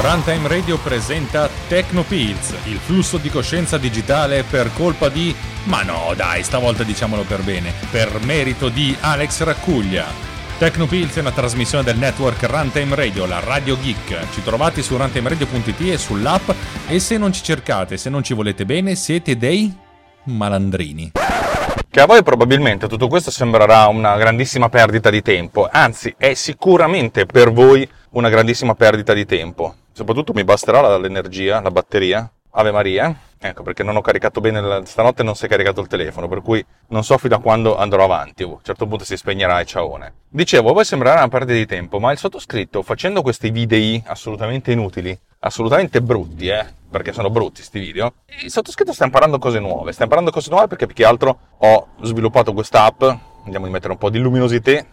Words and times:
Runtime 0.00 0.48
Radio 0.48 0.78
presenta 0.78 1.48
TechnoPills, 1.68 2.54
il 2.64 2.78
flusso 2.78 3.18
di 3.18 3.28
coscienza 3.28 3.78
digitale 3.78 4.42
per 4.42 4.72
colpa 4.72 5.08
di... 5.08 5.34
Ma 5.64 5.82
no, 5.82 6.12
dai, 6.16 6.42
stavolta 6.42 6.82
diciamolo 6.82 7.22
per 7.22 7.42
bene, 7.42 7.72
per 7.90 8.18
merito 8.24 8.68
di 8.68 8.96
Alex 8.98 9.42
Raccuglia. 9.42 10.06
TechnoPills 10.58 11.16
è 11.16 11.20
una 11.20 11.30
trasmissione 11.30 11.84
del 11.84 11.98
network 11.98 12.42
Runtime 12.42 12.96
Radio, 12.96 13.26
la 13.26 13.40
Radio 13.40 13.78
Geek. 13.78 14.32
Ci 14.32 14.42
trovate 14.42 14.82
su 14.82 14.96
runtimeradio.it 14.96 15.80
e 15.80 15.98
sull'app 15.98 16.50
e 16.88 16.98
se 16.98 17.18
non 17.18 17.32
ci 17.32 17.42
cercate, 17.42 17.96
se 17.96 18.10
non 18.10 18.24
ci 18.24 18.34
volete 18.34 18.64
bene, 18.64 18.94
siete 18.96 19.36
dei 19.36 19.72
malandrini. 20.24 21.12
Che 21.88 22.00
a 22.00 22.06
voi 22.06 22.22
probabilmente 22.22 22.88
tutto 22.88 23.06
questo 23.06 23.30
sembrerà 23.30 23.86
una 23.86 24.16
grandissima 24.16 24.68
perdita 24.68 25.10
di 25.10 25.20
tempo, 25.20 25.68
anzi 25.70 26.14
è 26.16 26.32
sicuramente 26.34 27.26
per 27.26 27.52
voi 27.52 27.86
una 28.12 28.30
grandissima 28.30 28.74
perdita 28.74 29.12
di 29.12 29.26
tempo. 29.26 29.74
Soprattutto 29.92 30.32
mi 30.32 30.44
basterà 30.44 30.96
l'energia, 30.98 31.60
la 31.60 31.70
batteria. 31.70 32.30
Ave 32.54 32.70
Maria. 32.70 33.14
Ecco, 33.38 33.62
perché 33.62 33.82
non 33.82 33.96
ho 33.96 34.00
caricato 34.00 34.40
bene, 34.40 34.84
stanotte 34.84 35.22
non 35.22 35.34
si 35.34 35.46
è 35.46 35.48
caricato 35.48 35.80
il 35.80 35.88
telefono, 35.88 36.28
per 36.28 36.42
cui 36.42 36.64
non 36.88 37.02
so 37.02 37.18
fino 37.18 37.34
a 37.34 37.40
quando 37.40 37.76
andrò 37.76 38.04
avanti. 38.04 38.44
A 38.44 38.46
un 38.46 38.58
certo 38.62 38.86
punto 38.86 39.04
si 39.04 39.16
spegnerà 39.16 39.58
e 39.58 39.64
ciaone. 39.64 40.12
Dicevo, 40.28 40.70
a 40.70 40.72
voi 40.72 40.84
sembrerà 40.84 41.16
una 41.16 41.28
perdita 41.28 41.58
di 41.58 41.66
tempo, 41.66 41.98
ma 41.98 42.12
il 42.12 42.18
sottoscritto, 42.18 42.82
facendo 42.82 43.22
questi 43.22 43.50
video 43.50 44.02
assolutamente 44.06 44.70
inutili, 44.70 45.18
assolutamente 45.40 46.00
brutti, 46.02 46.48
eh, 46.48 46.64
perché 46.88 47.12
sono 47.12 47.30
brutti 47.30 47.56
questi 47.56 47.80
video, 47.80 48.12
il 48.42 48.50
sottoscritto 48.50 48.92
sta 48.92 49.06
imparando 49.06 49.38
cose 49.38 49.58
nuove. 49.58 49.92
Sta 49.92 50.04
imparando 50.04 50.30
cose 50.30 50.50
nuove 50.50 50.68
perché 50.68 50.86
più 50.86 50.94
che 50.94 51.04
altro 51.04 51.38
ho 51.56 51.88
sviluppato 52.02 52.52
questa 52.52 52.84
app, 52.84 53.02
andiamo 53.44 53.66
a 53.66 53.70
mettere 53.70 53.92
un 53.92 53.98
po' 53.98 54.10
di 54.10 54.18
luminosità, 54.18 54.84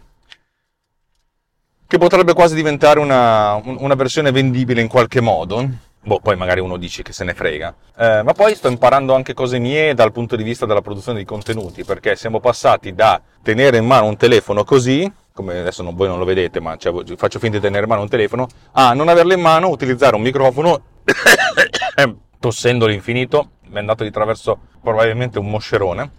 che 1.89 1.97
potrebbe 1.97 2.33
quasi 2.33 2.53
diventare 2.53 2.99
una, 2.99 3.59
una 3.63 3.95
versione 3.95 4.29
vendibile 4.29 4.79
in 4.79 4.87
qualche 4.87 5.21
modo. 5.21 5.67
Boh, 6.03 6.19
poi 6.19 6.35
magari 6.35 6.59
uno 6.59 6.77
dice 6.77 7.01
che 7.01 7.13
se 7.13 7.23
ne 7.23 7.33
frega. 7.33 7.75
Eh, 7.97 8.21
ma 8.21 8.31
poi 8.33 8.53
sto 8.53 8.67
imparando 8.67 9.15
anche 9.15 9.33
cose 9.33 9.57
mie 9.57 9.95
dal 9.95 10.11
punto 10.11 10.35
di 10.35 10.43
vista 10.43 10.67
della 10.67 10.83
produzione 10.83 11.17
di 11.17 11.25
contenuti, 11.25 11.83
perché 11.83 12.15
siamo 12.15 12.39
passati 12.39 12.93
da 12.93 13.19
tenere 13.41 13.77
in 13.77 13.87
mano 13.87 14.05
un 14.05 14.17
telefono 14.17 14.63
così, 14.63 15.11
come 15.33 15.57
adesso 15.57 15.81
non, 15.81 15.95
voi 15.95 16.07
non 16.07 16.19
lo 16.19 16.25
vedete, 16.25 16.59
ma 16.59 16.75
cioè, 16.77 16.93
faccio 17.15 17.39
finta 17.39 17.57
di 17.57 17.63
tenere 17.63 17.85
in 17.85 17.89
mano 17.89 18.03
un 18.03 18.07
telefono, 18.07 18.47
a 18.73 18.93
non 18.93 19.07
averlo 19.07 19.33
in 19.33 19.41
mano, 19.41 19.69
utilizzare 19.69 20.15
un 20.15 20.21
microfono, 20.21 20.83
tossendo 22.39 22.85
l'infinito, 22.85 23.53
mi 23.63 23.77
è 23.77 23.79
andato 23.79 24.03
di 24.03 24.11
traverso 24.11 24.59
probabilmente 24.79 25.39
un 25.39 25.49
moscerone. 25.49 26.11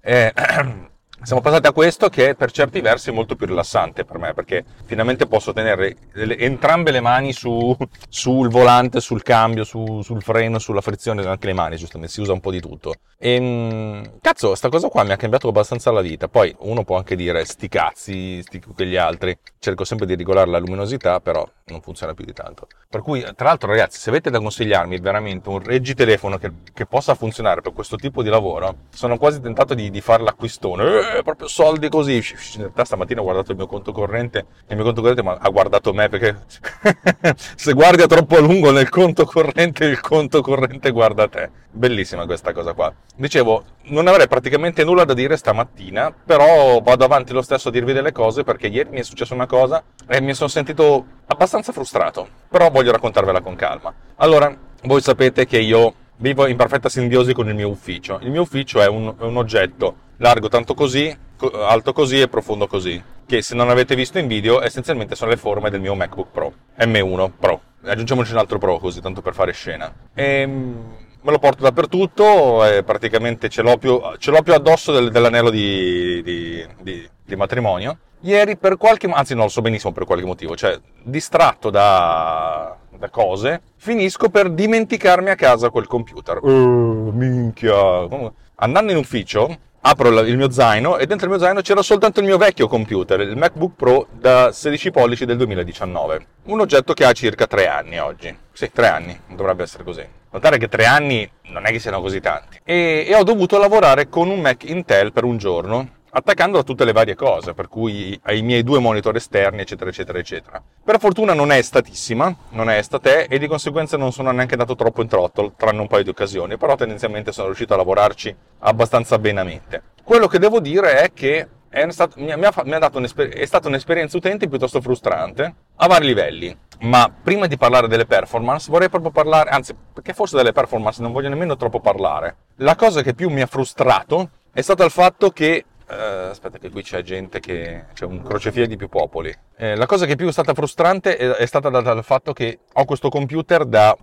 Eh, 0.00 0.32
siamo 1.22 1.40
passati 1.40 1.66
a 1.66 1.72
questo 1.72 2.08
che 2.08 2.34
per 2.34 2.50
certi 2.50 2.80
versi 2.80 3.10
è 3.10 3.12
molto 3.12 3.36
più 3.36 3.46
rilassante 3.46 4.04
per 4.04 4.18
me 4.18 4.34
perché 4.34 4.64
finalmente 4.84 5.26
posso 5.26 5.52
tenere 5.52 5.96
entrambe 6.14 6.90
le 6.90 7.00
mani 7.00 7.32
su, 7.32 7.76
sul 8.08 8.48
volante, 8.48 9.00
sul 9.00 9.22
cambio, 9.22 9.64
su, 9.64 10.02
sul 10.02 10.22
freno, 10.22 10.58
sulla 10.58 10.80
frizione, 10.80 11.24
anche 11.26 11.46
le 11.46 11.52
mani 11.52 11.76
giustamente, 11.76 12.12
si 12.12 12.20
usa 12.20 12.32
un 12.32 12.40
po' 12.40 12.50
di 12.50 12.60
tutto. 12.60 12.94
E 13.18 13.34
ehm, 13.34 14.18
cazzo, 14.20 14.54
sta 14.54 14.68
cosa 14.68 14.88
qua 14.88 15.04
mi 15.04 15.12
ha 15.12 15.16
cambiato 15.16 15.48
abbastanza 15.48 15.90
la 15.90 16.00
vita. 16.00 16.28
Poi 16.28 16.54
uno 16.60 16.84
può 16.84 16.96
anche 16.96 17.16
dire 17.16 17.44
sti 17.44 17.68
cazzi, 17.68 18.42
sti 18.42 18.60
quegli 18.74 18.96
altri. 18.96 19.36
Cerco 19.58 19.84
sempre 19.84 20.06
di 20.06 20.16
regolare 20.16 20.50
la 20.50 20.58
luminosità, 20.58 21.20
però 21.20 21.48
non 21.66 21.80
funziona 21.80 22.14
più 22.14 22.24
di 22.24 22.32
tanto. 22.32 22.66
Per 22.88 23.00
cui, 23.02 23.20
tra 23.34 23.46
l'altro, 23.46 23.68
ragazzi, 23.70 23.98
se 23.98 24.10
avete 24.10 24.30
da 24.30 24.40
consigliarmi 24.40 24.98
veramente 24.98 25.48
un 25.48 25.60
reggitelefono 25.60 26.38
che, 26.38 26.50
che 26.72 26.86
possa 26.86 27.14
funzionare 27.14 27.60
per 27.60 27.72
questo 27.72 27.96
tipo 27.96 28.22
di 28.22 28.28
lavoro, 28.28 28.76
sono 28.90 29.16
quasi 29.16 29.40
tentato 29.40 29.74
di, 29.74 29.90
di 29.90 30.00
fare 30.00 30.22
l'acquistone. 30.22 31.18
Eh, 31.18 31.22
proprio 31.22 31.48
soldi 31.48 31.88
così. 31.88 32.16
In 32.16 32.60
realtà 32.60 32.84
stamattina 32.84 33.20
ho 33.20 33.24
guardato 33.24 33.52
il 33.52 33.56
mio 33.56 33.66
conto 33.66 33.92
corrente, 33.92 34.46
il 34.68 34.76
mio 34.76 34.84
conto 34.84 35.00
corrente 35.00 35.22
ha 35.22 35.48
guardato 35.50 35.92
me 35.92 36.08
perché 36.08 36.44
se 37.56 37.72
guardi 37.72 38.06
troppo 38.06 38.36
a 38.36 38.40
lungo 38.40 38.70
nel 38.70 38.88
conto 38.88 39.24
corrente, 39.24 39.84
il 39.84 40.00
conto 40.00 40.42
corrente 40.42 40.90
guarda 40.90 41.28
te. 41.28 41.50
Bellissima 41.74 42.26
questa 42.26 42.52
cosa 42.52 42.74
qua. 42.74 42.92
Dicevo, 43.16 43.64
non 43.84 44.06
avrei 44.06 44.28
praticamente 44.28 44.84
nulla 44.84 45.04
da 45.04 45.14
dire 45.14 45.38
stamattina, 45.38 46.12
però 46.12 46.80
vado 46.82 47.04
avanti 47.04 47.32
lo 47.32 47.40
stesso 47.40 47.68
a 47.68 47.70
dirvi 47.72 47.94
delle 47.94 48.12
cose 48.12 48.44
perché 48.44 48.66
ieri 48.66 48.90
mi 48.90 48.98
è 48.98 49.02
successa 49.02 49.32
una 49.32 49.46
cosa 49.46 49.82
e 50.06 50.20
mi 50.20 50.34
sono 50.34 50.50
sentito 50.50 51.06
abbastanza 51.26 51.72
frustrato, 51.72 52.28
però 52.50 52.70
voglio 52.70 52.92
raccontarvela 52.92 53.40
con 53.40 53.56
calma. 53.56 53.92
Allora, 54.16 54.54
voi 54.82 55.00
sapete 55.00 55.46
che 55.46 55.58
io 55.58 55.94
vivo 56.18 56.46
in 56.46 56.56
perfetta 56.56 56.90
simbiosi 56.90 57.32
con 57.32 57.48
il 57.48 57.54
mio 57.54 57.70
ufficio. 57.70 58.18
Il 58.20 58.30
mio 58.30 58.42
ufficio 58.42 58.82
è 58.82 58.86
un, 58.86 59.12
un 59.18 59.36
oggetto 59.38 60.10
largo 60.18 60.48
tanto 60.48 60.74
così, 60.74 61.16
alto 61.52 61.94
così 61.94 62.20
e 62.20 62.28
profondo 62.28 62.66
così, 62.66 63.02
che 63.24 63.40
se 63.40 63.54
non 63.54 63.70
avete 63.70 63.94
visto 63.94 64.18
in 64.18 64.26
video 64.26 64.62
essenzialmente 64.62 65.14
sono 65.14 65.30
le 65.30 65.38
forme 65.38 65.70
del 65.70 65.80
mio 65.80 65.94
MacBook 65.94 66.28
Pro, 66.30 66.52
M1 66.78 67.30
Pro. 67.38 67.60
Aggiungiamoci 67.84 68.32
un 68.32 68.38
altro 68.38 68.58
Pro 68.58 68.78
così, 68.78 69.00
tanto 69.00 69.22
per 69.22 69.32
fare 69.32 69.52
scena. 69.52 69.92
Ehm, 70.14 71.10
me 71.22 71.30
lo 71.30 71.38
porto 71.38 71.62
dappertutto 71.62 72.64
e 72.64 72.82
praticamente 72.82 73.48
ce 73.48 73.62
l'ho 73.62 73.76
più, 73.76 74.00
ce 74.18 74.30
l'ho 74.30 74.42
più 74.42 74.54
addosso 74.54 74.92
del, 74.92 75.10
dell'anello 75.10 75.50
di, 75.50 76.20
di, 76.22 76.66
di, 76.80 77.08
di, 77.24 77.36
matrimonio. 77.36 77.98
Ieri 78.20 78.56
per 78.56 78.76
qualche 78.76 79.08
anzi 79.08 79.34
non 79.34 79.44
lo 79.44 79.50
so 79.50 79.62
benissimo 79.62 79.92
per 79.92 80.04
qualche 80.04 80.24
motivo, 80.24 80.56
cioè 80.56 80.78
distratto 81.02 81.70
da, 81.70 82.76
da 82.96 83.08
cose, 83.08 83.62
finisco 83.76 84.28
per 84.28 84.50
dimenticarmi 84.50 85.30
a 85.30 85.34
casa 85.34 85.70
quel 85.70 85.86
computer. 85.86 86.38
Uh, 86.42 87.10
minchia! 87.12 88.08
Andando 88.56 88.92
in 88.92 88.98
ufficio, 88.98 89.58
apro 89.80 90.20
il 90.20 90.36
mio 90.36 90.50
zaino 90.50 90.98
e 90.98 91.06
dentro 91.06 91.26
il 91.26 91.32
mio 91.32 91.40
zaino 91.40 91.60
c'era 91.62 91.82
soltanto 91.82 92.20
il 92.20 92.26
mio 92.26 92.38
vecchio 92.38 92.68
computer, 92.68 93.20
il 93.20 93.36
MacBook 93.36 93.74
Pro 93.76 94.06
da 94.10 94.52
16 94.52 94.90
pollici 94.92 95.24
del 95.24 95.36
2019. 95.36 96.26
Un 96.44 96.60
oggetto 96.60 96.92
che 96.94 97.04
ha 97.04 97.12
circa 97.12 97.46
3 97.46 97.66
anni 97.66 97.98
oggi. 97.98 98.36
Sì, 98.52 98.70
3 98.70 98.86
anni, 98.86 99.20
dovrebbe 99.34 99.64
essere 99.64 99.82
così. 99.82 100.20
Notare 100.32 100.56
che 100.56 100.68
3 100.68 100.86
anni 100.86 101.30
non 101.48 101.66
è 101.66 101.70
che 101.70 101.78
siano 101.78 102.00
così 102.00 102.18
tanti. 102.20 102.58
E, 102.64 103.04
e 103.06 103.14
ho 103.14 103.22
dovuto 103.22 103.58
lavorare 103.58 104.08
con 104.08 104.30
un 104.30 104.40
Mac 104.40 104.64
Intel 104.64 105.12
per 105.12 105.24
un 105.24 105.36
giorno 105.36 106.00
attaccando 106.14 106.58
a 106.58 106.62
tutte 106.62 106.84
le 106.84 106.92
varie 106.92 107.14
cose, 107.14 107.54
per 107.54 107.68
cui 107.68 108.18
ai 108.24 108.42
miei 108.42 108.62
due 108.62 108.78
monitor 108.78 109.14
esterni, 109.16 109.60
eccetera, 109.60 109.90
eccetera, 109.90 110.18
eccetera. 110.18 110.62
Per 110.82 110.98
fortuna 110.98 111.34
non 111.34 111.50
è 111.52 111.60
statissima, 111.60 112.34
non 112.50 112.70
è 112.70 112.78
estate 112.78 113.26
e 113.26 113.38
di 113.38 113.46
conseguenza 113.46 113.96
non 113.96 114.12
sono 114.12 114.30
neanche 114.30 114.52
andato 114.52 114.74
troppo 114.74 115.02
in 115.02 115.08
throttle, 115.08 115.52
tranne 115.56 115.80
un 115.80 115.86
paio 115.86 116.02
di 116.02 116.10
occasioni, 116.10 116.56
però 116.56 116.76
tendenzialmente 116.76 117.32
sono 117.32 117.46
riuscito 117.46 117.74
a 117.74 117.78
lavorarci 117.78 118.34
abbastanza 118.60 119.18
benamente. 119.18 119.82
Quello 120.02 120.26
che 120.26 120.38
devo 120.38 120.60
dire 120.60 120.98
è 121.00 121.12
che 121.12 121.48
è, 121.72 121.90
stato, 121.90 122.20
mi 122.20 122.30
ha, 122.30 122.36
mi 122.36 122.74
ha 122.74 122.78
dato 122.78 123.00
è 123.00 123.44
stata 123.46 123.68
un'esperienza 123.68 124.16
utente 124.18 124.46
piuttosto 124.46 124.80
frustrante 124.82 125.54
a 125.76 125.86
vari 125.86 126.06
livelli. 126.06 126.56
Ma 126.80 127.10
prima 127.10 127.46
di 127.46 127.56
parlare 127.56 127.88
delle 127.88 128.04
performance 128.04 128.70
vorrei 128.70 128.90
proprio 128.90 129.10
parlare, 129.10 129.50
anzi, 129.50 129.74
perché 129.92 130.12
forse 130.12 130.36
delle 130.36 130.52
performance 130.52 131.00
non 131.00 131.12
voglio 131.12 131.30
nemmeno 131.30 131.56
troppo 131.56 131.80
parlare. 131.80 132.36
La 132.56 132.76
cosa 132.76 133.02
che 133.02 133.14
più 133.14 133.30
mi 133.30 133.40
ha 133.40 133.46
frustrato 133.46 134.30
è 134.52 134.60
stato 134.60 134.84
il 134.84 134.90
fatto 134.90 135.30
che 135.30 135.64
Uh, 135.84 136.30
aspetta 136.30 136.56
che 136.56 136.70
qui 136.70 136.82
c'è 136.82 137.02
gente 137.02 137.38
che... 137.38 137.84
c'è 137.92 138.06
un 138.06 138.22
crocefilo 138.22 138.64
di 138.64 138.76
più 138.76 138.88
popoli. 138.88 139.30
Eh, 139.56 139.76
la 139.76 139.84
cosa 139.84 140.06
che 140.06 140.16
più 140.16 140.26
è 140.26 140.32
stata 140.32 140.54
frustrante 140.54 141.18
è, 141.18 141.28
è 141.32 141.44
stata 141.44 141.68
data 141.68 141.92
dal 141.92 142.04
fatto 142.04 142.32
che 142.32 142.60
ho 142.72 142.84
questo 142.86 143.10
computer 143.10 143.66
da, 143.66 143.94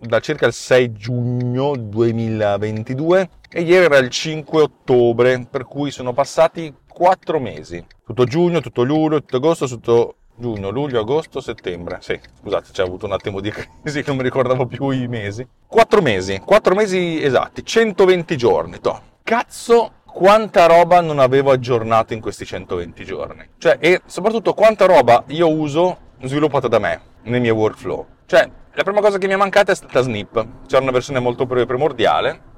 da, 0.00 0.20
circa 0.20 0.46
il 0.46 0.52
6 0.52 0.92
giugno 0.92 1.76
2022 1.76 3.30
e 3.50 3.60
ieri 3.60 3.84
era 3.84 3.98
il 3.98 4.08
5 4.08 4.62
ottobre, 4.62 5.46
per 5.50 5.64
cui 5.64 5.90
sono 5.90 6.12
passati 6.12 6.74
4 6.88 7.38
mesi. 7.38 7.84
Tutto 8.04 8.24
giugno, 8.24 8.60
tutto 8.60 8.82
luglio, 8.82 9.20
tutto 9.20 9.36
agosto, 9.36 9.66
tutto 9.66 10.14
giugno, 10.36 10.70
luglio, 10.70 11.00
agosto, 11.00 11.40
settembre. 11.40 11.98
Sì, 12.00 12.18
scusate, 12.40 12.70
c'è 12.72 12.82
avuto 12.82 13.06
un 13.06 13.12
attimo 13.12 13.40
di 13.40 13.50
crisi, 13.82 14.02
non 14.06 14.16
mi 14.16 14.22
ricordavo 14.22 14.66
più 14.66 14.90
i 14.90 15.06
mesi. 15.06 15.46
4 15.66 16.00
mesi, 16.00 16.40
4 16.44 16.74
mesi 16.74 17.22
esatti, 17.22 17.64
120 17.64 18.36
giorni. 18.36 18.80
Toh. 18.80 19.00
Cazzo 19.22 19.92
quanta 20.04 20.66
roba 20.66 21.00
non 21.00 21.18
avevo 21.18 21.50
aggiornato 21.52 22.14
in 22.14 22.20
questi 22.20 22.44
120 22.44 23.04
giorni. 23.04 23.48
Cioè, 23.58 23.76
e 23.78 24.00
soprattutto 24.06 24.54
quanta 24.54 24.86
roba 24.86 25.24
io 25.28 25.48
uso 25.48 26.08
sviluppata 26.22 26.68
da 26.68 26.78
me 26.78 27.00
nei 27.24 27.40
miei 27.40 27.52
workflow. 27.52 28.06
Cioè, 28.26 28.50
la 28.74 28.84
prima 28.84 29.00
cosa 29.00 29.18
che 29.18 29.26
mi 29.26 29.32
è 29.32 29.36
mancata 29.36 29.72
è 29.72 29.74
stata 29.74 30.00
Snip. 30.00 30.46
C'era 30.66 30.82
una 30.82 30.92
versione 30.92 31.18
molto 31.18 31.46
primordiale. 31.46 32.48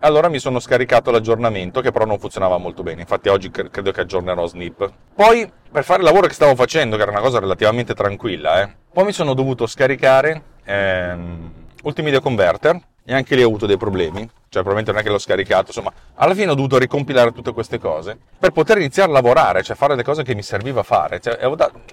Allora 0.00 0.28
mi 0.28 0.38
sono 0.38 0.58
scaricato 0.58 1.10
l'aggiornamento 1.10 1.80
che 1.80 1.92
però 1.92 2.04
non 2.04 2.18
funzionava 2.18 2.58
molto 2.58 2.82
bene. 2.82 3.02
Infatti 3.02 3.28
oggi 3.28 3.50
credo 3.50 3.92
che 3.92 4.00
aggiornerò 4.00 4.46
Snip. 4.46 4.90
Poi, 5.14 5.50
per 5.70 5.84
fare 5.84 6.00
il 6.00 6.06
lavoro 6.06 6.26
che 6.26 6.34
stavo 6.34 6.56
facendo, 6.56 6.96
che 6.96 7.02
era 7.02 7.10
una 7.10 7.20
cosa 7.20 7.38
relativamente 7.38 7.94
tranquilla, 7.94 8.62
eh, 8.62 8.74
poi 8.92 9.04
mi 9.04 9.12
sono 9.12 9.34
dovuto 9.34 9.66
scaricare 9.66 10.42
ehm, 10.64 11.52
Ultimedia 11.84 12.20
Converter 12.20 12.80
e 13.04 13.14
anche 13.14 13.36
lì 13.36 13.42
ho 13.42 13.48
avuto 13.48 13.66
dei 13.66 13.76
problemi, 13.76 14.20
cioè 14.48 14.62
probabilmente 14.62 14.92
non 14.92 15.00
è 15.00 15.04
che 15.04 15.10
l'ho 15.10 15.18
scaricato, 15.18 15.66
insomma, 15.66 15.92
alla 16.14 16.34
fine 16.34 16.50
ho 16.50 16.54
dovuto 16.54 16.78
ricompilare 16.78 17.32
tutte 17.32 17.52
queste 17.52 17.78
cose 17.78 18.16
per 18.38 18.52
poter 18.52 18.78
iniziare 18.78 19.10
a 19.10 19.12
lavorare, 19.12 19.62
cioè 19.62 19.76
fare 19.76 19.96
le 19.96 20.02
cose 20.04 20.22
che 20.22 20.34
mi 20.34 20.42
serviva 20.42 20.82
fare. 20.82 21.20
Cioè, 21.20 21.38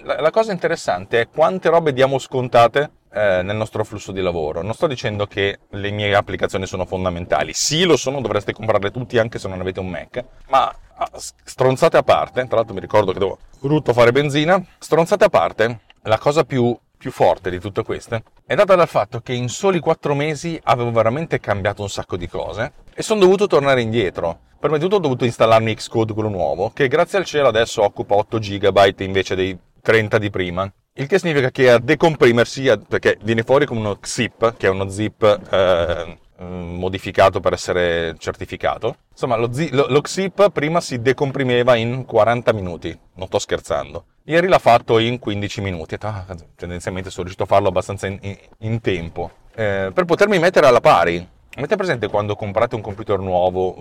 la 0.02 0.30
cosa 0.30 0.52
interessante 0.52 1.20
è 1.20 1.28
quante 1.28 1.68
robe 1.68 1.92
diamo 1.92 2.18
scontate 2.18 2.90
eh, 3.12 3.42
nel 3.42 3.56
nostro 3.56 3.84
flusso 3.84 4.12
di 4.12 4.20
lavoro. 4.20 4.62
Non 4.62 4.74
sto 4.74 4.86
dicendo 4.86 5.26
che 5.26 5.60
le 5.70 5.90
mie 5.90 6.14
applicazioni 6.14 6.66
sono 6.66 6.84
fondamentali, 6.84 7.52
sì 7.52 7.84
lo 7.84 7.96
sono, 7.96 8.20
dovreste 8.20 8.52
comprarle 8.52 8.90
tutti 8.90 9.18
anche 9.18 9.38
se 9.38 9.48
non 9.48 9.60
avete 9.60 9.80
un 9.80 9.88
Mac, 9.88 10.24
ma 10.48 10.74
ah, 10.94 11.10
stronzate 11.14 11.96
a 11.96 12.02
parte, 12.02 12.46
tra 12.46 12.56
l'altro 12.56 12.74
mi 12.74 12.80
ricordo 12.80 13.12
che 13.12 13.18
devo 13.18 13.38
brutto 13.60 13.92
fare 13.92 14.12
benzina, 14.12 14.62
stronzate 14.78 15.24
a 15.24 15.28
parte, 15.28 15.80
la 16.02 16.18
cosa 16.18 16.44
più 16.44 16.76
più 17.00 17.10
forte 17.12 17.48
di 17.48 17.58
tutte 17.58 17.82
queste 17.82 18.24
è 18.44 18.54
data 18.54 18.74
dal 18.74 18.86
fatto 18.86 19.20
che 19.20 19.32
in 19.32 19.48
soli 19.48 19.80
4 19.80 20.14
mesi 20.14 20.60
avevo 20.64 20.90
veramente 20.92 21.40
cambiato 21.40 21.80
un 21.80 21.88
sacco 21.88 22.18
di 22.18 22.28
cose 22.28 22.72
e 22.92 23.02
sono 23.02 23.20
dovuto 23.20 23.46
tornare 23.46 23.80
indietro. 23.80 24.40
Prima 24.60 24.76
di 24.76 24.82
tutto 24.82 24.96
ho 24.96 25.00
dovuto 25.00 25.24
installarmi 25.24 25.74
Xcode 25.74 26.12
quello 26.12 26.28
nuovo, 26.28 26.70
che 26.74 26.88
grazie 26.88 27.16
al 27.16 27.24
cielo 27.24 27.48
adesso 27.48 27.82
occupa 27.82 28.16
8 28.16 28.38
GB 28.38 28.94
invece 28.98 29.34
dei 29.34 29.58
30 29.80 30.18
di 30.18 30.28
prima. 30.28 30.70
Il 31.00 31.06
che 31.06 31.18
significa 31.18 31.50
che 31.50 31.70
a 31.70 31.78
decomprimersi, 31.78 32.70
perché 32.86 33.16
viene 33.22 33.42
fuori 33.42 33.64
come 33.64 33.80
uno 33.80 33.96
XIP, 33.96 34.58
che 34.58 34.66
è 34.66 34.70
uno 34.70 34.86
zip 34.90 35.22
eh, 35.50 36.18
mm, 36.42 36.76
modificato 36.76 37.40
per 37.40 37.54
essere 37.54 38.16
certificato. 38.18 38.96
Insomma, 39.10 39.36
lo, 39.36 39.50
zi- 39.50 39.70
lo, 39.72 39.86
lo 39.88 40.02
XIP 40.02 40.50
prima 40.50 40.82
si 40.82 41.00
decomprimeva 41.00 41.74
in 41.74 42.04
40 42.04 42.52
minuti, 42.52 42.98
non 43.14 43.28
sto 43.28 43.38
scherzando. 43.38 44.04
Ieri 44.24 44.46
l'ha 44.46 44.58
fatto 44.58 44.98
in 44.98 45.18
15 45.18 45.62
minuti, 45.62 45.96
ah, 46.00 46.26
tendenzialmente 46.54 47.08
sono 47.08 47.22
riuscito 47.22 47.44
a 47.44 47.54
farlo 47.54 47.68
abbastanza 47.68 48.06
in, 48.06 48.18
in, 48.20 48.36
in 48.58 48.80
tempo, 48.82 49.30
eh, 49.54 49.90
per 49.94 50.04
potermi 50.04 50.38
mettere 50.38 50.66
alla 50.66 50.80
pari. 50.80 51.26
Avete 51.52 51.76
presente 51.76 52.08
quando 52.08 52.36
comprate 52.36 52.76
un 52.76 52.82
computer 52.82 53.18
nuovo, 53.18 53.74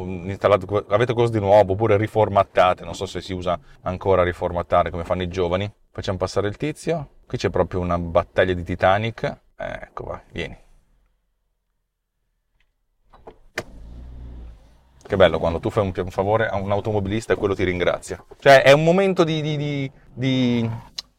avete 0.88 1.14
cose 1.14 1.32
di 1.32 1.40
nuovo 1.40 1.74
oppure 1.74 1.98
riformattate, 1.98 2.84
non 2.84 2.96
so 2.96 3.06
se 3.06 3.22
si 3.22 3.34
usa 3.34 3.60
ancora 3.82 4.24
riformattare 4.24 4.90
come 4.90 5.04
fanno 5.04 5.22
i 5.22 5.28
giovani. 5.28 5.70
Facciamo 6.00 6.18
passare 6.18 6.48
il 6.48 6.56
tizio, 6.56 7.10
qui 7.28 7.38
c'è 7.38 7.50
proprio 7.50 7.82
una 7.82 8.00
battaglia 8.00 8.54
di 8.54 8.64
Titanic, 8.64 9.24
eh, 9.58 9.80
ecco 9.82 10.06
va, 10.06 10.22
vieni. 10.32 10.58
Che 15.06 15.16
bello 15.18 15.40
quando 15.40 15.60
tu 15.60 15.70
fai 15.70 15.84
un, 15.84 16.10
favore 16.10 16.48
a 16.48 16.56
un 16.56 16.72
automobilista 16.72 17.34
e 17.34 17.36
quello 17.36 17.54
ti 17.54 17.66
ringrazia. 17.66 18.24
Cioè 18.40 18.62
è 18.62 18.72
un 18.72 18.86
momento 18.86 19.26
di, 19.26 19.42
di, 19.42 19.58
di, 19.58 19.92
di, 20.14 20.70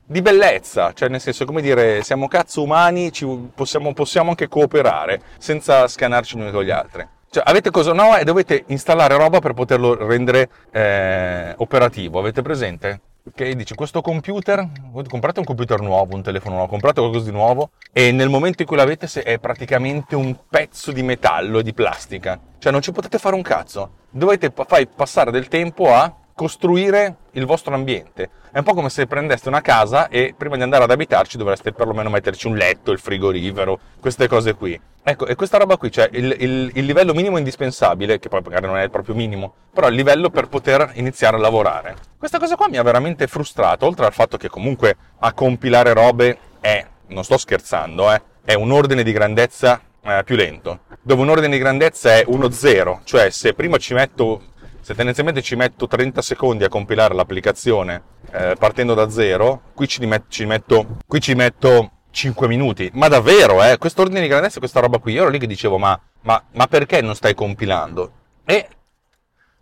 di 0.02 0.22
bellezza, 0.22 0.94
cioè 0.94 1.10
nel 1.10 1.20
senso 1.20 1.44
come 1.44 1.60
dire 1.60 2.02
siamo 2.02 2.26
cazzo 2.26 2.62
umani, 2.62 3.12
possiamo, 3.54 3.92
possiamo, 3.92 4.30
anche 4.30 4.48
cooperare 4.48 5.20
senza 5.36 5.86
scanarci 5.88 6.38
gli 6.38 6.40
uni 6.40 6.52
con 6.52 6.64
gli 6.64 6.70
altri. 6.70 7.06
Cioè, 7.28 7.42
avete 7.44 7.70
cosa 7.70 7.92
nuova 7.92 8.16
e 8.16 8.24
dovete 8.24 8.64
installare 8.68 9.14
roba 9.18 9.40
per 9.40 9.52
poterlo 9.52 10.06
rendere 10.06 10.48
eh, 10.70 11.52
operativo. 11.58 12.18
Avete 12.18 12.40
presente? 12.40 13.00
Che 13.34 13.54
dici 13.54 13.74
questo 13.74 14.00
computer, 14.00 14.66
comprate 15.08 15.40
un 15.40 15.44
computer 15.44 15.80
nuovo, 15.80 16.14
un 16.14 16.22
telefono 16.22 16.54
nuovo, 16.54 16.70
comprate 16.70 17.00
qualcosa 17.00 17.24
di 17.24 17.32
nuovo 17.32 17.70
e 17.92 18.12
nel 18.12 18.28
momento 18.28 18.62
in 18.62 18.68
cui 18.68 18.76
l'avete 18.76 19.06
è 19.22 19.38
praticamente 19.38 20.16
un 20.16 20.36
pezzo 20.48 20.92
di 20.92 21.02
metallo 21.02 21.58
e 21.58 21.62
di 21.62 21.74
plastica. 21.74 22.38
Cioè 22.58 22.72
non 22.72 22.82
ci 22.82 22.92
potete 22.92 23.18
fare 23.18 23.34
un 23.34 23.42
cazzo. 23.42 23.98
Dovete 24.10 24.52
fai 24.66 24.86
passare 24.86 25.30
del 25.30 25.48
tempo 25.48 25.94
a 25.94 26.14
costruire 26.40 27.16
il 27.32 27.44
vostro 27.44 27.74
ambiente. 27.74 28.30
È 28.50 28.56
un 28.56 28.64
po' 28.64 28.72
come 28.72 28.88
se 28.88 29.06
prendeste 29.06 29.48
una 29.48 29.60
casa 29.60 30.08
e 30.08 30.32
prima 30.34 30.56
di 30.56 30.62
andare 30.62 30.84
ad 30.84 30.90
abitarci 30.90 31.36
dovreste 31.36 31.70
perlomeno 31.70 32.08
metterci 32.08 32.46
un 32.46 32.56
letto, 32.56 32.92
il 32.92 32.98
frigorifero, 32.98 33.78
queste 34.00 34.26
cose 34.26 34.54
qui. 34.54 34.80
Ecco, 35.02 35.26
e 35.26 35.34
questa 35.34 35.58
roba 35.58 35.76
qui, 35.76 35.92
cioè 35.92 36.08
il, 36.12 36.34
il, 36.38 36.70
il, 36.72 36.84
livello 36.86 37.12
minimo 37.12 37.36
indispensabile, 37.36 38.18
che 38.18 38.30
poi 38.30 38.40
magari 38.42 38.64
non 38.64 38.78
è 38.78 38.88
proprio 38.88 39.14
minimo, 39.14 39.52
però 39.70 39.88
il 39.88 39.94
livello 39.94 40.30
per 40.30 40.48
poter 40.48 40.92
iniziare 40.94 41.36
a 41.36 41.40
lavorare. 41.40 41.94
Questa 42.16 42.38
cosa 42.38 42.56
qua 42.56 42.70
mi 42.70 42.78
ha 42.78 42.82
veramente 42.82 43.26
frustrato, 43.26 43.84
oltre 43.84 44.06
al 44.06 44.14
fatto 44.14 44.38
che 44.38 44.48
comunque 44.48 44.96
a 45.18 45.34
compilare 45.34 45.92
robe 45.92 46.38
è, 46.58 46.86
non 47.08 47.22
sto 47.22 47.36
scherzando, 47.36 48.10
eh, 48.10 48.22
è 48.46 48.54
un 48.54 48.72
ordine 48.72 49.02
di 49.02 49.12
grandezza 49.12 49.78
eh, 50.02 50.22
più 50.24 50.36
lento, 50.36 50.80
dove 51.02 51.20
un 51.20 51.28
ordine 51.28 51.50
di 51.50 51.58
grandezza 51.58 52.14
è 52.14 52.24
1-0, 52.26 53.00
cioè 53.04 53.28
se 53.28 53.52
prima 53.52 53.76
ci 53.76 53.92
metto 53.92 54.48
se 54.80 54.94
tendenzialmente 54.94 55.42
ci 55.42 55.56
metto 55.56 55.86
30 55.86 56.22
secondi 56.22 56.64
a 56.64 56.68
compilare 56.68 57.14
l'applicazione 57.14 58.02
eh, 58.32 58.54
partendo 58.58 58.94
da 58.94 59.10
zero, 59.10 59.62
qui 59.74 59.86
ci, 59.86 60.04
met- 60.06 60.24
ci, 60.28 60.46
metto, 60.46 60.98
qui 61.06 61.20
ci 61.20 61.34
metto 61.34 61.90
5 62.10 62.48
minuti. 62.48 62.90
Ma 62.94 63.08
davvero, 63.08 63.62
eh? 63.62 63.78
Questo 63.78 64.02
ordine 64.02 64.20
di 64.20 64.28
grandezza, 64.28 64.58
questa 64.58 64.80
roba 64.80 64.98
qui. 64.98 65.12
Io 65.12 65.22
ero 65.22 65.30
lì 65.30 65.38
che 65.38 65.46
dicevo, 65.46 65.78
ma, 65.78 65.98
ma, 66.22 66.42
ma 66.52 66.66
perché 66.66 67.00
non 67.00 67.14
stai 67.14 67.34
compilando? 67.34 68.12
E 68.44 68.68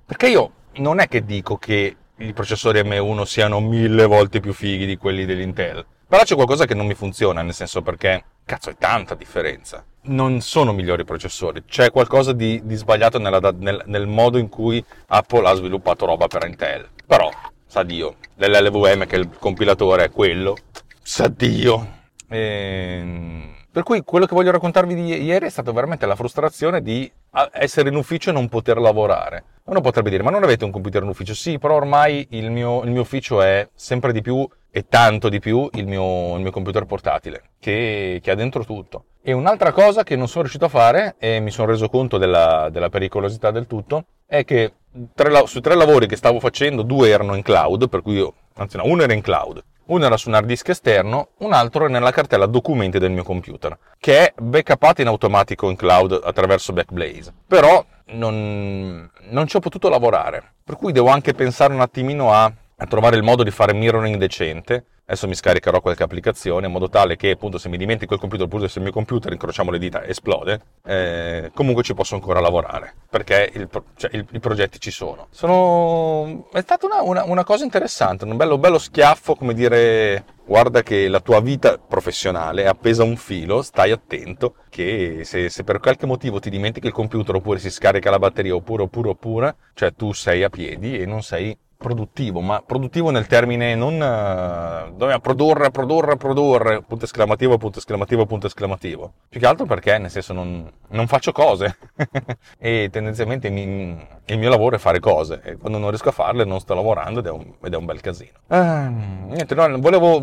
perché 0.04 0.28
io 0.28 0.52
non 0.76 1.00
è 1.00 1.08
che 1.08 1.24
dico 1.24 1.58
che 1.58 1.96
i 2.16 2.32
processori 2.32 2.80
M1 2.80 3.22
siano 3.22 3.60
mille 3.60 4.06
volte 4.06 4.40
più 4.40 4.52
fighi 4.52 4.86
di 4.86 4.96
quelli 4.96 5.24
dell'Intel. 5.24 5.84
Però 6.08 6.22
c'è 6.22 6.34
qualcosa 6.34 6.64
che 6.64 6.74
non 6.74 6.86
mi 6.86 6.94
funziona, 6.94 7.42
nel 7.42 7.54
senso 7.54 7.82
perché, 7.82 8.24
cazzo, 8.48 8.70
è 8.70 8.76
tanta 8.76 9.14
differenza 9.14 9.84
non 10.08 10.40
sono 10.40 10.72
migliori 10.72 11.04
processori, 11.04 11.64
c'è 11.66 11.90
qualcosa 11.90 12.32
di, 12.32 12.62
di 12.64 12.74
sbagliato 12.76 13.18
nella, 13.18 13.40
nel, 13.58 13.82
nel, 13.86 14.06
modo 14.06 14.38
in 14.38 14.48
cui 14.48 14.82
Apple 15.08 15.46
ha 15.46 15.54
sviluppato 15.54 16.06
roba 16.06 16.26
per 16.28 16.46
Intel. 16.46 16.88
Però, 17.06 17.30
sa 17.66 17.82
Dio, 17.82 18.16
l'LLVM 18.36 19.06
che 19.06 19.16
è 19.16 19.18
il 19.18 19.28
compilatore 19.38 20.04
è 20.04 20.10
quello, 20.10 20.56
sa 21.02 21.28
Dio. 21.28 21.96
E... 22.28 22.38
Ehm, 22.38 23.56
per 23.70 23.82
cui 23.82 24.02
quello 24.02 24.26
che 24.26 24.34
voglio 24.34 24.50
raccontarvi 24.50 24.94
di 24.94 25.22
ieri 25.22 25.46
è 25.46 25.50
stata 25.50 25.70
veramente 25.70 26.04
la 26.06 26.16
frustrazione 26.16 26.82
di 26.82 27.08
essere 27.52 27.90
in 27.90 27.96
ufficio 27.96 28.30
e 28.30 28.32
non 28.32 28.48
poter 28.48 28.78
lavorare. 28.78 29.44
Uno 29.64 29.80
potrebbe 29.80 30.10
dire, 30.10 30.22
ma 30.22 30.30
non 30.30 30.42
avete 30.42 30.64
un 30.64 30.70
computer 30.70 31.02
in 31.02 31.08
ufficio? 31.08 31.34
Sì, 31.34 31.58
però 31.58 31.74
ormai 31.74 32.26
il 32.30 32.50
mio, 32.50 32.82
il 32.82 32.90
mio 32.90 33.02
ufficio 33.02 33.42
è 33.42 33.68
sempre 33.74 34.12
di 34.12 34.22
più 34.22 34.48
e 34.70 34.86
tanto 34.88 35.28
di 35.28 35.38
più 35.38 35.68
il 35.74 35.86
mio, 35.86 36.36
il 36.36 36.42
mio 36.42 36.50
computer 36.50 36.84
portatile, 36.84 37.50
che, 37.58 38.20
che, 38.22 38.30
ha 38.30 38.34
dentro 38.34 38.64
tutto. 38.64 39.04
E 39.22 39.32
un'altra 39.32 39.72
cosa 39.72 40.02
che 40.02 40.16
non 40.16 40.28
sono 40.28 40.42
riuscito 40.42 40.66
a 40.66 40.68
fare, 40.68 41.16
e 41.18 41.40
mi 41.40 41.50
sono 41.50 41.70
reso 41.70 41.88
conto 41.88 42.18
della, 42.18 42.68
della 42.70 42.88
pericolosità 42.88 43.50
del 43.50 43.66
tutto, 43.66 44.04
è 44.26 44.44
che 44.44 44.72
tre, 45.14 45.46
su 45.46 45.60
tre 45.60 45.74
lavori 45.74 46.06
che 46.06 46.16
stavo 46.16 46.40
facendo, 46.40 46.82
due 46.82 47.08
erano 47.08 47.34
in 47.34 47.42
cloud, 47.42 47.88
per 47.88 48.02
cui 48.02 48.14
io, 48.14 48.34
anzi 48.54 48.76
no, 48.76 48.84
uno 48.84 49.02
era 49.02 49.12
in 49.12 49.22
cloud, 49.22 49.62
uno 49.86 50.04
era 50.04 50.16
su 50.16 50.28
un 50.28 50.34
hard 50.34 50.46
disk 50.46 50.68
esterno, 50.68 51.30
un 51.38 51.52
altro 51.52 51.86
è 51.86 51.88
nella 51.88 52.10
cartella 52.10 52.46
documenti 52.46 52.98
del 52.98 53.10
mio 53.10 53.22
computer, 53.22 53.76
che 53.98 54.26
è 54.26 54.34
backupato 54.36 55.00
in 55.00 55.06
automatico 55.06 55.70
in 55.70 55.76
cloud 55.76 56.20
attraverso 56.22 56.72
Backblaze. 56.72 57.32
Però 57.46 57.84
non, 58.10 59.10
non 59.30 59.46
ci 59.46 59.56
ho 59.56 59.60
potuto 59.60 59.88
lavorare, 59.88 60.54
per 60.62 60.76
cui 60.76 60.92
devo 60.92 61.08
anche 61.08 61.32
pensare 61.32 61.72
un 61.72 61.80
attimino 61.80 62.32
a, 62.32 62.52
a 62.80 62.86
trovare 62.86 63.16
il 63.16 63.22
modo 63.22 63.42
di 63.42 63.50
fare 63.50 63.74
mirroring 63.74 64.16
decente 64.16 64.84
Adesso 65.10 65.26
mi 65.26 65.34
scaricherò 65.34 65.80
qualche 65.80 66.02
applicazione 66.02 66.66
in 66.66 66.72
modo 66.72 66.90
tale 66.90 67.16
che 67.16 67.30
appunto 67.30 67.56
se 67.56 67.70
mi 67.70 67.78
dimentico 67.78 68.12
il 68.12 68.20
computer 68.20 68.44
oppure 68.44 68.68
se 68.68 68.76
il 68.76 68.84
mio 68.84 68.92
computer, 68.92 69.32
incrociamo 69.32 69.70
le 69.70 69.78
dita, 69.78 70.04
esplode, 70.04 70.60
eh, 70.84 71.50
comunque 71.54 71.82
ci 71.82 71.94
posso 71.94 72.14
ancora 72.14 72.40
lavorare 72.40 72.92
perché 73.08 73.50
il, 73.54 73.70
cioè, 73.96 74.10
il, 74.12 74.26
i 74.32 74.38
progetti 74.38 74.78
ci 74.78 74.90
sono. 74.90 75.28
sono. 75.30 76.50
È 76.52 76.60
stata 76.60 76.84
una, 76.84 77.00
una, 77.00 77.24
una 77.24 77.42
cosa 77.42 77.64
interessante, 77.64 78.24
un 78.24 78.36
bello, 78.36 78.58
bello 78.58 78.76
schiaffo, 78.76 79.34
come 79.34 79.54
dire 79.54 80.24
guarda 80.44 80.82
che 80.82 81.08
la 81.08 81.20
tua 81.20 81.40
vita 81.40 81.78
professionale 81.78 82.64
è 82.64 82.66
appesa 82.66 83.02
a 83.02 83.06
un 83.06 83.16
filo, 83.16 83.62
stai 83.62 83.92
attento 83.92 84.56
che 84.68 85.22
se, 85.24 85.48
se, 85.48 85.64
per 85.64 85.78
qualche 85.78 86.04
motivo 86.04 86.38
ti 86.38 86.50
dimentichi 86.50 86.86
il 86.86 86.92
computer 86.92 87.34
oppure 87.34 87.58
si 87.60 87.70
scarica 87.70 88.10
la 88.10 88.18
batteria 88.18 88.54
oppure 88.54 88.82
oppure 88.82 89.08
oppure, 89.08 89.56
cioè 89.72 89.94
tu 89.94 90.12
sei 90.12 90.42
a 90.42 90.50
piedi 90.50 90.98
e 90.98 91.06
non 91.06 91.22
sei 91.22 91.56
produttivo, 91.78 92.40
ma 92.40 92.60
produttivo 92.60 93.10
nel 93.10 93.28
termine 93.28 93.76
non 93.76 93.94
uh, 93.94 94.92
dobbiamo 94.96 95.20
produrre, 95.20 95.70
produrre, 95.70 96.16
produrre, 96.16 96.82
punto 96.82 97.04
esclamativo, 97.04 97.56
punto 97.56 97.78
esclamativo, 97.78 98.26
punto 98.26 98.48
esclamativo. 98.48 99.12
Più 99.28 99.38
che 99.38 99.46
altro 99.46 99.64
perché, 99.64 99.96
nel 99.96 100.10
senso, 100.10 100.32
non, 100.32 100.68
non 100.88 101.06
faccio 101.06 101.30
cose 101.30 101.78
e 102.58 102.88
tendenzialmente 102.90 103.48
mi, 103.48 103.96
il 104.26 104.38
mio 104.38 104.48
lavoro 104.48 104.74
è 104.74 104.78
fare 104.80 104.98
cose 104.98 105.40
e 105.44 105.56
quando 105.56 105.78
non 105.78 105.90
riesco 105.90 106.08
a 106.08 106.12
farle 106.12 106.44
non 106.44 106.58
sto 106.58 106.74
lavorando 106.74 107.20
ed 107.20 107.26
è 107.26 107.30
un, 107.30 107.54
ed 107.62 107.72
è 107.72 107.76
un 107.76 107.84
bel 107.84 108.00
casino. 108.00 108.32
Ah, 108.48 108.88
niente, 108.88 109.54
no, 109.54 109.78
volevo, 109.78 110.20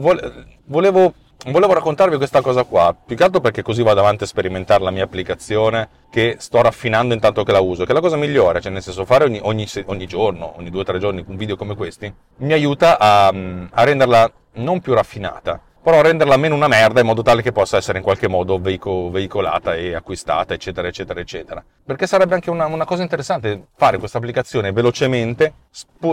volevo 0.65 1.13
volevo 1.47 1.73
raccontarvi 1.73 2.17
questa 2.17 2.41
cosa 2.41 2.63
qua, 2.63 2.95
più 3.05 3.15
che 3.15 3.23
altro 3.23 3.39
perché 3.39 3.61
così 3.61 3.83
vado 3.83 3.99
avanti 3.99 4.23
a 4.23 4.27
sperimentare 4.27 4.83
la 4.83 4.91
mia 4.91 5.03
applicazione 5.03 5.89
che 6.09 6.37
sto 6.39 6.61
raffinando 6.61 7.13
intanto 7.13 7.43
che 7.43 7.51
la 7.51 7.59
uso, 7.59 7.83
che 7.83 7.91
è 7.91 7.93
la 7.93 8.01
cosa 8.01 8.15
migliore, 8.15 8.61
cioè 8.61 8.71
nel 8.71 8.81
senso 8.81 9.05
fare 9.05 9.25
ogni, 9.25 9.39
ogni, 9.41 9.67
ogni 9.85 10.07
giorno, 10.07 10.53
ogni 10.57 10.69
due 10.69 10.81
o 10.81 10.83
tre 10.83 10.99
giorni 10.99 11.23
un 11.27 11.35
video 11.35 11.55
come 11.55 11.75
questi, 11.75 12.11
mi 12.37 12.53
aiuta 12.53 12.97
a, 12.97 13.27
a 13.27 13.83
renderla 13.83 14.31
non 14.53 14.79
più 14.79 14.93
raffinata, 14.93 15.61
però 15.85 16.01
renderla 16.01 16.35
meno 16.37 16.55
una 16.55 16.67
merda 16.67 17.01
in 17.01 17.05
modo 17.05 17.21
tale 17.21 17.43
che 17.43 17.51
possa 17.51 17.77
essere 17.77 17.99
in 17.99 18.03
qualche 18.03 18.27
modo 18.27 18.57
veico, 18.57 19.11
veicolata 19.11 19.75
e 19.75 19.93
acquistata, 19.93 20.55
eccetera, 20.55 20.87
eccetera, 20.87 21.19
eccetera. 21.19 21.63
Perché 21.85 22.07
sarebbe 22.07 22.33
anche 22.33 22.49
una, 22.49 22.65
una 22.65 22.85
cosa 22.85 23.03
interessante 23.03 23.67
fare 23.75 23.99
questa 23.99 24.17
applicazione 24.17 24.71
velocemente, 24.71 25.53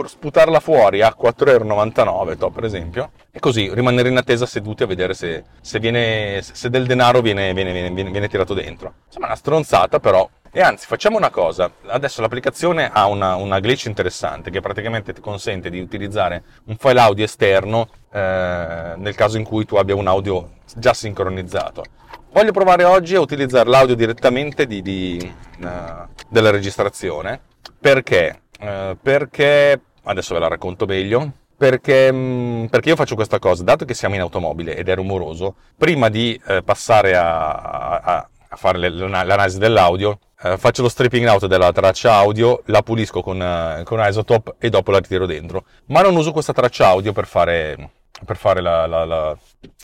sputarla 0.07 0.59
fuori 0.59 1.03
a 1.03 1.15
4,99€ 1.19 2.37
top 2.37 2.53
per 2.53 2.65
esempio, 2.65 3.11
e 3.31 3.39
così 3.39 3.73
rimanere 3.73 4.09
in 4.09 4.17
attesa 4.17 4.47
seduti 4.47 4.83
a 4.83 4.87
vedere 4.87 5.15
se, 5.15 5.45
se, 5.61 5.79
viene, 5.79 6.41
se 6.43 6.69
del 6.69 6.87
denaro 6.87 7.21
viene, 7.21 7.53
viene, 7.55 7.73
viene, 7.73 8.11
viene 8.11 8.29
tirato 8.29 8.55
dentro. 8.55 8.95
Insomma, 9.07 9.27
una 9.27 9.37
stronzata 9.37 10.01
però 10.01 10.29
e 10.55 10.61
anzi, 10.61 10.87
facciamo 10.87 11.17
una 11.17 11.31
cosa. 11.31 11.73
Adesso 11.87 12.21
l'applicazione 12.21 12.91
ha 12.93 13.07
una, 13.07 13.37
una, 13.37 13.59
glitch 13.59 13.87
interessante 13.87 14.51
che 14.51 14.61
praticamente 14.61 15.15
ti 15.15 15.23
consente 15.23 15.71
di 15.71 15.81
utilizzare 15.81 16.43
un 16.65 16.77
file 16.77 17.01
audio 17.01 17.25
esterno 17.25 17.89
eh, 18.13 18.93
nel 18.97 19.15
caso 19.15 19.39
in 19.39 19.45
cui 19.45 19.65
tu 19.65 19.77
abbia 19.77 19.95
un 19.95 20.07
audio 20.07 20.57
già 20.77 20.93
sincronizzato. 20.93 21.85
Voglio 22.33 22.53
provare 22.53 22.85
oggi 22.85 23.15
a 23.15 23.21
utilizzare 23.21 23.67
l'audio 23.69 23.95
direttamente 23.95 24.67
di, 24.67 24.83
di, 24.83 25.35
uh, 25.61 26.07
della 26.29 26.51
registrazione. 26.51 27.41
Perché? 27.81 28.42
Uh, 28.63 28.97
perché, 29.03 29.81
adesso 30.05 30.35
ve 30.35 30.41
la 30.41 30.47
racconto 30.47 30.87
meglio, 30.87 31.33
perché, 31.57 32.13
mm, 32.13 32.67
perché, 32.67 32.91
io 32.91 32.97
faccio 32.97 33.17
questa 33.17 33.39
cosa, 33.39 33.65
dato 33.65 33.85
che 33.85 33.95
siamo 33.95 34.15
in 34.15 34.21
automobile 34.21 34.77
ed 34.77 34.89
è 34.89 34.95
rumoroso, 34.95 35.57
prima 35.77 36.09
di 36.09 36.41
eh, 36.47 36.63
passare 36.63 37.17
a, 37.17 37.51
a, 37.51 38.29
a 38.49 38.57
fare 38.57 38.89
l'analisi 38.89 39.59
dell'audio, 39.59 40.19
eh, 40.43 40.59
faccio 40.59 40.83
lo 40.83 40.89
stripping 40.89 41.27
out 41.27 41.47
della 41.47 41.73
traccia 41.73 42.15
audio, 42.15 42.63
la 42.67 42.83
pulisco 42.83 43.23
con, 43.23 43.41
eh, 43.41 43.83
con 43.85 44.01
Isotope 44.01 44.55
e 44.59 44.71
dopo 44.71 44.91
la 44.91 44.99
ritiro 44.99 45.27
dentro. 45.27 45.65
Ma 45.87 46.03
non 46.03 46.17
uso 46.17 46.33
questa 46.33 46.53
traccia 46.53 46.89
audio 46.89 47.13
per 47.13 47.27
fare, 47.27 47.91
per 48.25 48.37
fare 48.37 48.61
la, 48.61 48.87
la, 48.87 49.05
la 49.05 49.37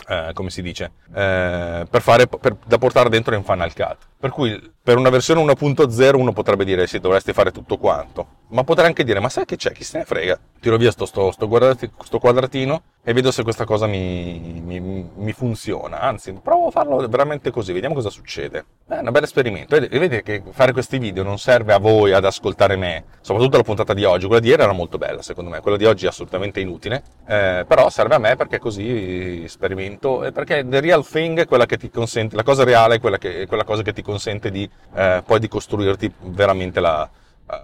eh, 0.08 0.30
come 0.32 0.50
si 0.50 0.62
dice, 0.62 0.92
eh, 1.14 1.86
per 1.88 2.00
fare, 2.00 2.26
per, 2.26 2.56
da 2.66 2.78
portare 2.78 3.08
dentro 3.08 3.34
in 3.34 3.44
Final 3.44 3.74
Cut. 3.74 3.96
Per 4.18 4.30
cui 4.30 4.72
per 4.82 4.96
una 4.96 5.10
versione 5.10 5.42
1.0 5.42 6.16
uno 6.16 6.32
potrebbe 6.32 6.64
dire 6.64 6.86
sì, 6.86 6.98
dovresti 6.98 7.32
fare 7.32 7.52
tutto 7.52 7.76
quanto, 7.76 8.26
ma 8.48 8.64
potrei 8.64 8.86
anche 8.86 9.04
dire 9.04 9.20
ma 9.20 9.28
sai 9.28 9.44
che 9.44 9.56
c'è, 9.56 9.72
chi 9.72 9.84
se 9.84 9.98
ne 9.98 10.04
frega, 10.04 10.38
tiro 10.60 10.76
via 10.76 10.90
sto, 10.90 11.06
sto, 11.06 11.30
sto, 11.30 12.18
quadratino 12.18 12.82
e 13.02 13.12
vedo 13.14 13.30
se 13.30 13.42
questa 13.42 13.64
cosa 13.64 13.86
mi, 13.86 14.60
mi, 14.62 14.80
mi, 14.80 15.32
funziona, 15.32 16.00
anzi 16.00 16.32
provo 16.42 16.66
a 16.66 16.70
farlo 16.70 16.96
veramente 17.08 17.50
così, 17.50 17.72
vediamo 17.72 17.94
cosa 17.94 18.10
succede. 18.10 18.64
È 18.86 18.98
un 18.98 19.10
bel 19.10 19.22
esperimento, 19.22 19.76
e 19.76 19.88
vedete 19.88 20.22
che 20.22 20.42
fare 20.50 20.72
questi 20.72 20.98
video 20.98 21.22
non 21.22 21.38
serve 21.38 21.72
a 21.72 21.78
voi 21.78 22.12
ad 22.12 22.24
ascoltare 22.24 22.76
me, 22.76 23.04
soprattutto 23.22 23.56
la 23.56 23.62
puntata 23.62 23.94
di 23.94 24.04
oggi, 24.04 24.26
quella 24.26 24.40
di 24.40 24.48
ieri 24.48 24.62
era 24.62 24.72
molto 24.72 24.98
bella 24.98 25.22
secondo 25.22 25.48
me, 25.48 25.60
quella 25.60 25.76
di 25.78 25.86
oggi 25.86 26.04
è 26.04 26.08
assolutamente 26.08 26.60
inutile, 26.60 27.02
eh, 27.26 27.64
però 27.66 27.88
serve 27.88 28.14
a 28.16 28.18
me 28.18 28.36
perché 28.36 28.58
così 28.58 29.46
sperimento, 29.48 30.24
e 30.24 30.32
perché 30.32 30.66
the 30.68 30.80
real 30.80 31.06
thing 31.06 31.40
è 31.40 31.46
quella 31.46 31.64
che 31.64 31.78
ti 31.78 31.90
consente, 31.90 32.36
la 32.36 32.42
cosa 32.42 32.64
reale 32.64 32.96
è 32.96 33.00
quella, 33.00 33.16
che, 33.16 33.42
è 33.42 33.46
quella 33.46 33.64
cosa 33.64 33.82
che 33.82 33.94
ti 33.94 34.02
consente 34.02 34.50
di 34.50 34.68
eh, 34.94 35.22
poi 35.24 35.38
di 35.38 35.48
costruirti 35.48 36.12
veramente 36.24 36.80
la, 36.80 37.08
uh, 37.46 37.54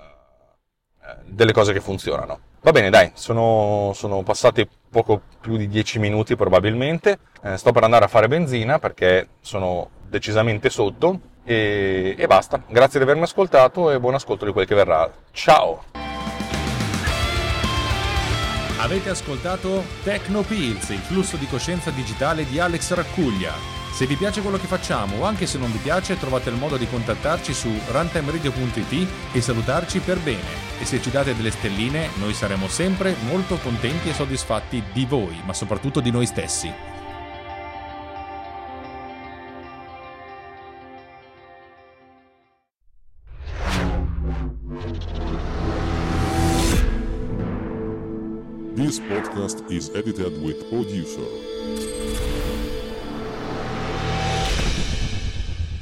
delle 1.26 1.52
cose 1.52 1.72
che 1.72 1.80
funzionano. 1.80 2.52
Va 2.64 2.72
bene, 2.72 2.88
dai, 2.88 3.10
sono, 3.12 3.92
sono 3.94 4.22
passati 4.22 4.66
poco 4.88 5.20
più 5.38 5.58
di 5.58 5.68
10 5.68 5.98
minuti 5.98 6.34
probabilmente. 6.34 7.18
Eh, 7.42 7.58
sto 7.58 7.72
per 7.72 7.84
andare 7.84 8.06
a 8.06 8.08
fare 8.08 8.26
benzina 8.26 8.78
perché 8.78 9.28
sono 9.42 9.90
decisamente 10.08 10.70
sotto 10.70 11.20
e, 11.44 12.14
e 12.16 12.26
basta. 12.26 12.62
Grazie 12.66 13.00
di 13.00 13.04
avermi 13.04 13.24
ascoltato 13.24 13.90
e 13.90 14.00
buon 14.00 14.14
ascolto 14.14 14.46
di 14.46 14.52
quel 14.52 14.66
che 14.66 14.74
verrà. 14.74 15.12
Ciao! 15.32 15.84
Avete 18.78 19.10
ascoltato 19.10 19.84
Tecnopills, 20.02 20.88
il 20.88 21.00
flusso 21.00 21.36
di 21.36 21.46
coscienza 21.46 21.90
digitale 21.90 22.46
di 22.46 22.58
Alex 22.58 22.94
Raccuglia. 22.94 23.83
Se 23.94 24.06
vi 24.06 24.16
piace 24.16 24.40
quello 24.40 24.56
che 24.56 24.66
facciamo 24.66 25.18
o 25.18 25.24
anche 25.24 25.46
se 25.46 25.56
non 25.56 25.70
vi 25.70 25.78
piace 25.78 26.18
trovate 26.18 26.50
il 26.50 26.56
modo 26.56 26.76
di 26.76 26.88
contattarci 26.88 27.54
su 27.54 27.70
runtimeradio.it 27.92 29.08
e 29.32 29.40
salutarci 29.40 30.00
per 30.00 30.18
bene. 30.18 30.80
E 30.80 30.84
se 30.84 31.00
ci 31.00 31.10
date 31.10 31.36
delle 31.36 31.52
stelline 31.52 32.08
noi 32.16 32.34
saremo 32.34 32.66
sempre 32.66 33.14
molto 33.28 33.56
contenti 33.58 34.08
e 34.08 34.12
soddisfatti 34.12 34.82
di 34.92 35.04
voi, 35.04 35.40
ma 35.44 35.52
soprattutto 35.52 36.00
di 36.00 36.10
noi 36.10 36.26
stessi. 36.26 36.72
This 48.74 48.98
podcast 48.98 49.62
is 49.70 49.88
edited 49.94 50.36
with 50.42 50.68
producer. 50.68 51.53